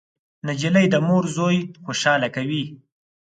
نجلۍ 0.47 0.85
د 0.93 0.95
مور 1.07 1.23
زوی 1.35 1.57
خوشحاله 1.85 2.27
کوي. 2.35 2.63